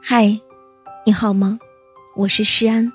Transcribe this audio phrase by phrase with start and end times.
[0.00, 0.40] 嗨，
[1.04, 1.58] 你好吗？
[2.16, 2.90] 我是诗安，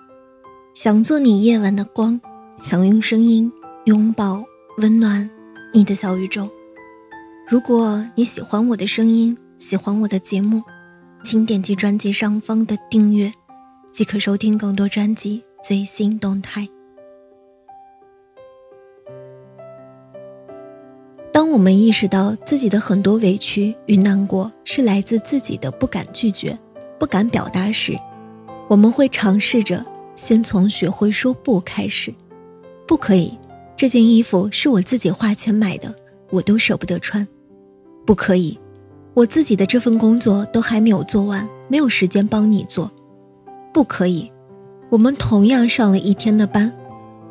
[0.73, 2.19] 想做你夜晚的光，
[2.59, 3.51] 想用声音
[3.85, 4.43] 拥抱
[4.77, 5.29] 温暖
[5.73, 6.49] 你的小宇宙。
[7.47, 10.63] 如果你喜欢我的声音，喜欢我的节目，
[11.23, 13.31] 请点击专辑上方的订阅，
[13.91, 16.67] 即可收听更多专辑最新动态。
[21.31, 26.57] 当我们意识到自己的很多委屈与难过是来自自己的不敢拒绝。
[27.03, 27.99] 不敢表达时，
[28.69, 29.85] 我们会尝试着
[30.15, 32.15] 先从学会说不开始。
[32.87, 33.37] 不可以，
[33.75, 35.93] 这件衣服是我自己花钱买的，
[36.31, 37.27] 我都舍不得穿。
[38.05, 38.57] 不可以，
[39.15, 42.89] 我自己的这份工作都还没有做完，没有时间帮你做。
[43.73, 44.31] 不可以，
[44.89, 46.73] 我们同样上了一天的班，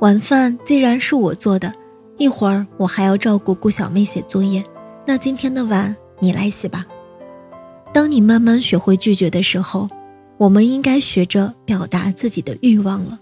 [0.01, 1.73] 晚饭既然是我做的，
[2.19, 4.63] 一会儿我还要照顾顾小妹写作业，
[5.07, 6.85] 那今天的碗你来洗吧。
[7.93, 9.89] 当你慢慢学会拒绝的时候，
[10.39, 13.21] 我们应该学着表达自己的欲望了。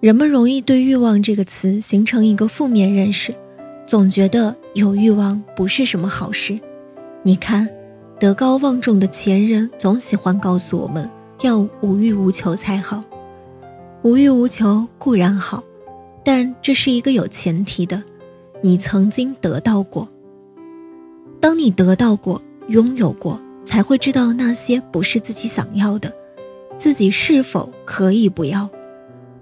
[0.00, 3.34] 人们容易对“欲望”这个词形成一个负面认识，
[3.84, 6.58] 总觉得有欲望不是什么好事。
[7.22, 7.68] 你看，
[8.18, 11.10] 德高望重的前人总喜欢告诉我们
[11.42, 13.04] 要无欲无求才好。
[14.02, 15.62] 无欲无求固然好，
[16.24, 18.02] 但这是一个有前提的：
[18.62, 20.08] 你曾经得到过。
[21.40, 23.38] 当你得到过、拥有过。
[23.68, 26.10] 才会知道那些不是自己想要的，
[26.78, 28.70] 自己是否可以不要。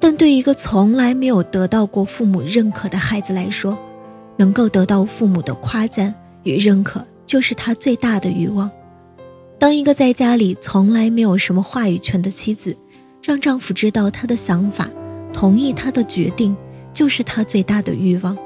[0.01, 3.79] 但对一个从来没有得到过父母认可的孩子来说，
[4.37, 8.69] 能够得到父母的夸赞与认可，就是他最大的欲望。
[9.61, 12.77] 当一个在家里从来没有什么话语权的妻子，
[13.23, 14.91] 让丈夫知道她的想法，
[15.33, 16.57] 同意她的决定，
[16.93, 18.37] 就是她最大的欲望。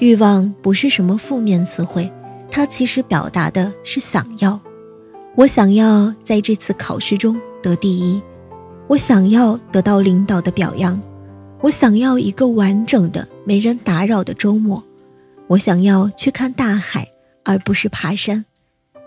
[0.00, 2.12] 欲望不是什么负面词汇，
[2.50, 4.60] 它其实表达的是想要。
[5.36, 8.22] 我想要在这次考试中得第一，
[8.86, 11.02] 我想要得到领导的表扬，
[11.60, 14.80] 我想要一个完整的、没人打扰的周末，
[15.48, 17.08] 我想要去看大海
[17.42, 18.44] 而不是爬山，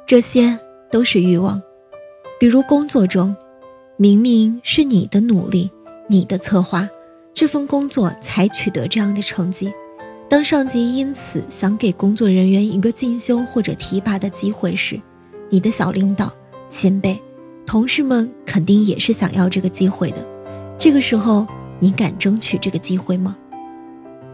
[0.05, 0.59] 这些
[0.91, 1.61] 都是欲望。
[2.37, 3.33] 比如工作中，
[3.95, 5.71] 明明是你的努力、
[6.09, 6.89] 你的策划，
[7.33, 9.73] 这份工作才取得这样的成绩，
[10.29, 15.01] 当上级因此想给工作人员一个进修或者提拔的机会时，
[15.49, 16.31] 你的小领导、
[16.69, 17.21] 前辈、
[17.65, 20.27] 同事们肯定也是想要这个机会的。
[20.77, 21.47] 这个时候，
[21.79, 23.35] 你敢争取这个机会吗？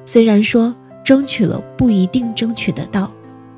[0.05, 3.11] 虽然说争取了不一定争取得到，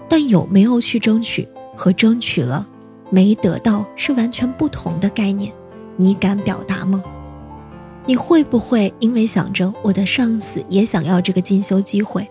[0.07, 2.67] 但有没有去争取和争取了
[3.09, 5.53] 没得到是完全不同的概念。
[5.97, 7.03] 你敢表达吗？
[8.05, 12.29] 你会不会因为想着我的上司也想要这个进修机会，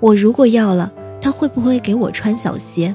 [0.00, 2.94] 我如果要了，他会不会给我穿小鞋，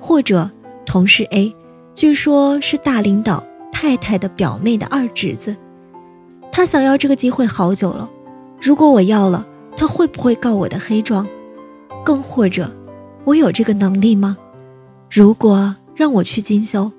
[0.00, 0.50] 或者？
[0.84, 1.54] 同事 A，
[1.94, 5.56] 据说是大领导太太的表妹的二侄子，
[6.50, 8.10] 他想要这个机会好久了。
[8.60, 11.26] 如果我要了，他会不会告我的黑状？
[12.04, 12.70] 更或者，
[13.24, 14.36] 我有这个能力吗？
[15.10, 16.90] 如果让我去进修，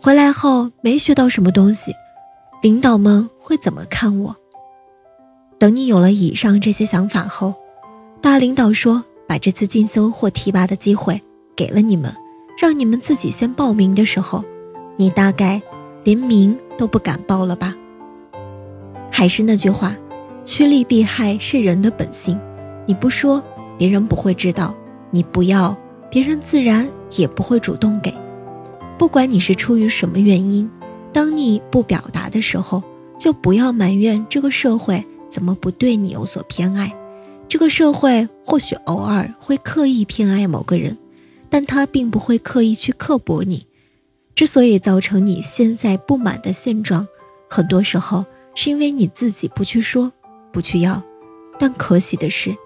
[0.00, 1.92] 回来后没学到什么东西，
[2.62, 4.36] 领导们会怎么看我？
[5.58, 7.54] 等你有了以上这些想法后，
[8.20, 11.22] 大领导说把这次进修或提拔的机会
[11.56, 12.14] 给了你们。
[12.56, 14.44] 让你们自己先报名的时候，
[14.96, 15.60] 你大概
[16.04, 17.74] 连名都不敢报了吧？
[19.10, 19.96] 还是那句话，
[20.44, 22.38] 趋利避害是人的本性。
[22.86, 23.42] 你不说，
[23.78, 24.74] 别人不会知道；
[25.10, 25.76] 你不要，
[26.10, 28.14] 别人自然也不会主动给。
[28.96, 30.70] 不管你是出于什么原因，
[31.12, 32.82] 当你不表达的时候，
[33.18, 36.92] 就不要埋怨这个社会怎么不对你有所偏爱。
[37.48, 40.96] 这个社会或许偶尔会刻意偏爱某个人。
[41.54, 43.68] 但他并不会刻意去刻薄你，
[44.34, 47.06] 之所以造成你现在不满的现状，
[47.48, 48.26] 很多时候
[48.56, 50.12] 是因为你自己不去说，
[50.52, 51.00] 不去要。
[51.56, 52.56] 但可喜的是，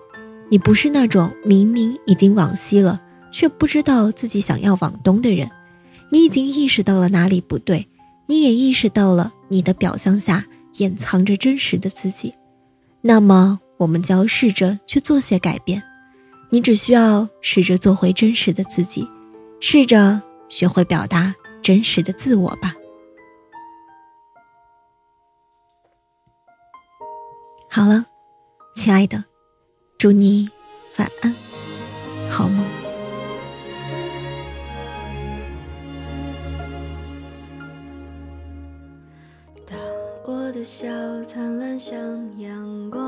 [0.51, 2.99] 你不是那种明明已经往西了，
[3.31, 5.51] 却不知道自己想要往东的人。
[6.09, 7.91] 你已经意识到了哪里不对，
[8.25, 10.47] 你也意识到了你的表象下
[10.79, 12.33] 掩藏着真实的自己。
[13.03, 15.83] 那么，我们就要试着去做些改变。
[16.51, 19.07] 你只需要试着做回真实的自己，
[19.61, 22.75] 试着学会表达真实的自我吧。
[27.71, 28.07] 好了，
[28.75, 29.23] 亲爱的，
[29.99, 30.49] 祝你
[30.97, 31.35] 晚安，
[32.31, 32.67] 好梦。
[39.67, 39.79] 当
[40.25, 40.89] 我的笑
[41.25, 41.95] 灿烂像
[42.41, 43.08] 阳光。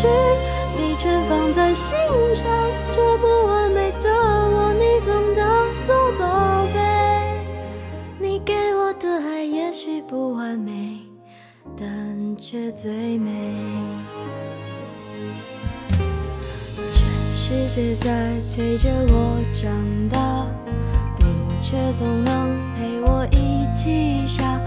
[0.00, 0.06] 事，
[0.78, 1.94] 你全放在心
[2.34, 2.46] 上。
[2.90, 6.80] 这不完美的我，你总当作宝贝。
[8.18, 11.00] 你给我的爱也许不完美，
[11.76, 13.30] 但却最美。
[16.90, 19.70] 全世界在催着我长
[20.08, 20.46] 大，
[21.18, 21.26] 你
[21.62, 24.58] 却总能陪我一起傻，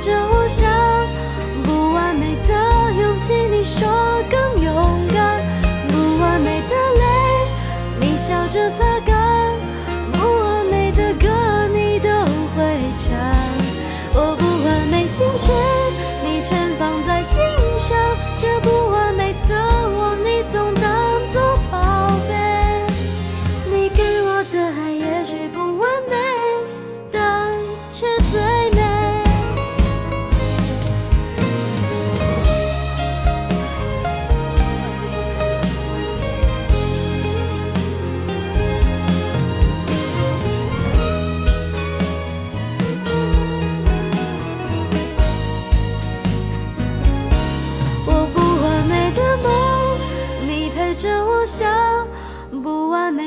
[0.00, 0.66] 着我想；
[1.62, 2.54] 不完美的
[2.98, 3.86] 勇气，你说
[4.30, 4.72] 更勇
[5.12, 5.38] 敢；
[5.88, 7.04] 不完美的泪，
[8.00, 9.52] 你笑着擦干；
[10.12, 11.28] 不完美的歌，
[11.74, 12.08] 你都
[12.56, 13.12] 会唱。
[14.14, 15.52] 我不完美心事，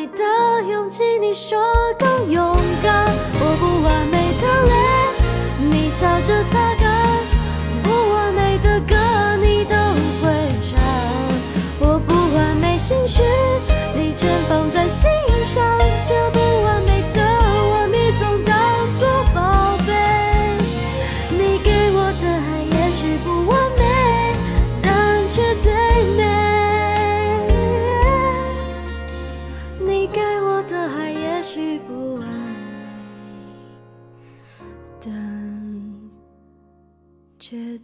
[0.03, 0.23] 美的
[0.69, 1.57] 勇气，你说
[1.97, 3.05] 更勇敢。
[3.39, 4.75] 我不完美的泪，
[5.71, 6.91] 你笑着擦干；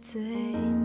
[0.00, 0.79] 最。